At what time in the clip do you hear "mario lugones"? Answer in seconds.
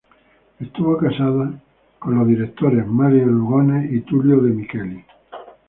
2.87-3.93